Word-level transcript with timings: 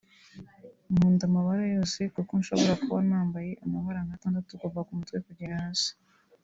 Nkunda 0.91 1.23
amabara 1.29 1.63
yose 1.75 1.99
kuko 2.15 2.31
nshobora 2.41 2.73
kuba 2.83 2.99
nambaye 3.09 3.51
amabara 3.65 3.99
nk’atandatu 4.05 4.51
kuva 4.61 4.79
ku 4.85 4.91
mutwe 4.97 5.17
kugera 5.27 5.55
hasi 5.63 5.91